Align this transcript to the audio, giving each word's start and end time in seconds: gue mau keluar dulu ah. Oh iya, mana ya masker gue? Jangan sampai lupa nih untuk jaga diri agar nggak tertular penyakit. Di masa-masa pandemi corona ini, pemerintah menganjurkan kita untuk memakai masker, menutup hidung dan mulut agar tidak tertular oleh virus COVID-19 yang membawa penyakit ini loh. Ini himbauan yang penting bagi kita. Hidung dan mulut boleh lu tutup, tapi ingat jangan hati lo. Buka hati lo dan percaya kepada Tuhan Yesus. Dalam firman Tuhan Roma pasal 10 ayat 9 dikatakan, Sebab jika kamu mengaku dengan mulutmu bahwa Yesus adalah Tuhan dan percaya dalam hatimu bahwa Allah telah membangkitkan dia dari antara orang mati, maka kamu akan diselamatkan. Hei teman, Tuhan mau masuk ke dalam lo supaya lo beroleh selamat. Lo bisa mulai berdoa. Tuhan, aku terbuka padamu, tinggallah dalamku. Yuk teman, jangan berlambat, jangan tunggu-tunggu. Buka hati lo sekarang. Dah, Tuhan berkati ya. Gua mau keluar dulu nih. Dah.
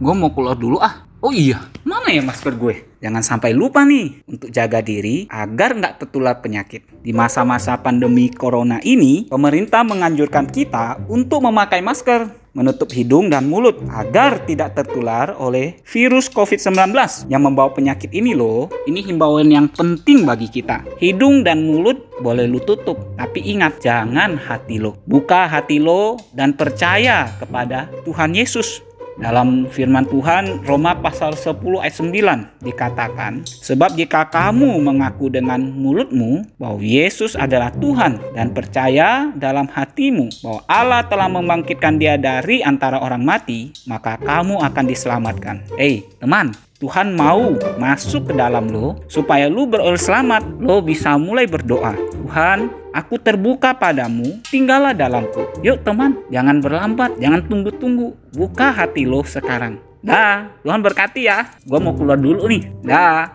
gue 0.00 0.14
mau 0.16 0.32
keluar 0.32 0.56
dulu 0.56 0.80
ah. 0.80 1.04
Oh 1.20 1.36
iya, 1.36 1.60
mana 1.84 2.08
ya 2.08 2.24
masker 2.24 2.56
gue? 2.56 2.96
Jangan 3.04 3.20
sampai 3.20 3.52
lupa 3.52 3.84
nih 3.84 4.24
untuk 4.24 4.48
jaga 4.48 4.80
diri 4.80 5.28
agar 5.28 5.76
nggak 5.76 6.00
tertular 6.00 6.40
penyakit. 6.40 6.80
Di 7.04 7.12
masa-masa 7.12 7.76
pandemi 7.76 8.32
corona 8.32 8.80
ini, 8.80 9.28
pemerintah 9.28 9.84
menganjurkan 9.84 10.48
kita 10.48 10.96
untuk 11.12 11.44
memakai 11.44 11.84
masker, 11.84 12.32
menutup 12.56 12.88
hidung 12.96 13.28
dan 13.28 13.52
mulut 13.52 13.84
agar 13.92 14.48
tidak 14.48 14.80
tertular 14.80 15.36
oleh 15.36 15.76
virus 15.84 16.32
COVID-19 16.32 16.96
yang 17.28 17.44
membawa 17.44 17.68
penyakit 17.68 18.08
ini 18.16 18.32
loh. 18.32 18.72
Ini 18.88 19.04
himbauan 19.04 19.52
yang 19.52 19.68
penting 19.68 20.24
bagi 20.24 20.48
kita. 20.48 20.88
Hidung 20.96 21.44
dan 21.44 21.68
mulut 21.68 22.16
boleh 22.24 22.48
lu 22.48 22.64
tutup, 22.64 22.96
tapi 23.20 23.44
ingat 23.44 23.84
jangan 23.84 24.40
hati 24.40 24.80
lo. 24.80 24.96
Buka 25.04 25.52
hati 25.52 25.76
lo 25.76 26.16
dan 26.32 26.56
percaya 26.56 27.28
kepada 27.36 27.92
Tuhan 28.08 28.32
Yesus. 28.32 28.88
Dalam 29.20 29.68
firman 29.68 30.08
Tuhan 30.08 30.64
Roma 30.64 30.96
pasal 30.96 31.36
10 31.36 31.60
ayat 31.84 31.92
9 31.92 32.64
dikatakan, 32.64 33.44
Sebab 33.44 33.92
jika 33.92 34.24
kamu 34.32 34.80
mengaku 34.80 35.28
dengan 35.28 35.60
mulutmu 35.60 36.48
bahwa 36.56 36.80
Yesus 36.80 37.36
adalah 37.36 37.68
Tuhan 37.76 38.16
dan 38.32 38.56
percaya 38.56 39.28
dalam 39.36 39.68
hatimu 39.68 40.32
bahwa 40.40 40.60
Allah 40.64 41.04
telah 41.04 41.28
membangkitkan 41.28 42.00
dia 42.00 42.16
dari 42.16 42.64
antara 42.64 42.96
orang 42.96 43.20
mati, 43.20 43.76
maka 43.84 44.16
kamu 44.16 44.56
akan 44.64 44.84
diselamatkan. 44.88 45.68
Hei 45.76 46.00
teman, 46.16 46.56
Tuhan 46.80 47.12
mau 47.12 47.60
masuk 47.76 48.32
ke 48.32 48.34
dalam 48.40 48.72
lo 48.72 48.96
supaya 49.04 49.52
lo 49.52 49.68
beroleh 49.68 50.00
selamat. 50.00 50.64
Lo 50.64 50.80
bisa 50.80 51.12
mulai 51.20 51.44
berdoa. 51.44 51.92
Tuhan, 51.92 52.72
aku 52.96 53.20
terbuka 53.20 53.76
padamu, 53.76 54.40
tinggallah 54.48 54.96
dalamku. 54.96 55.44
Yuk 55.60 55.84
teman, 55.84 56.16
jangan 56.32 56.64
berlambat, 56.64 57.20
jangan 57.20 57.44
tunggu-tunggu. 57.44 58.16
Buka 58.32 58.72
hati 58.72 59.04
lo 59.04 59.20
sekarang. 59.20 59.76
Dah, 60.00 60.48
Tuhan 60.64 60.80
berkati 60.80 61.28
ya. 61.28 61.52
Gua 61.68 61.84
mau 61.84 61.92
keluar 61.92 62.16
dulu 62.16 62.48
nih. 62.48 62.72
Dah. 62.80 63.28